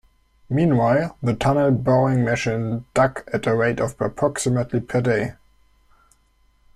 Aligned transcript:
Meanwhile, 0.49 1.15
the 1.21 1.35
tunnel 1.35 1.69
boring 1.69 2.25
machine 2.25 2.85
dug 2.95 3.23
at 3.31 3.45
a 3.45 3.53
rate 3.55 3.79
of 3.79 3.95
approximately 4.01 4.79
per 4.79 4.99
day. 4.99 5.35